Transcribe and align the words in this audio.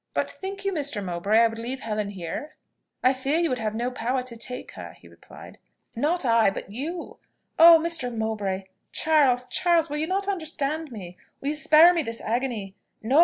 "But 0.15 0.31
think 0.31 0.65
you, 0.65 0.71
Mr. 0.73 1.03
Mowbray, 1.05 1.37
I 1.41 1.45
would 1.47 1.59
leave 1.59 1.81
Helen 1.81 2.09
here?" 2.09 2.55
"I 3.03 3.13
fear 3.13 3.37
you 3.37 3.49
will 3.49 3.57
have 3.59 3.75
no 3.75 3.91
power 3.91 4.23
to 4.23 4.35
take 4.35 4.71
her," 4.71 4.93
he 4.93 5.07
replied. 5.07 5.59
"Not 5.95 6.25
I 6.25 6.49
but 6.49 6.71
you. 6.71 7.17
Oh! 7.59 7.79
Mr. 7.79 8.11
Mowbray! 8.11 8.63
Charles! 8.91 9.45
Charles! 9.45 9.91
will 9.91 9.97
you 9.97 10.07
not 10.07 10.27
understand 10.27 10.91
me? 10.91 11.17
Will 11.39 11.49
you 11.49 11.55
spare 11.55 11.93
me 11.93 12.01
this 12.01 12.19
agony? 12.19 12.73
No? 13.03 13.19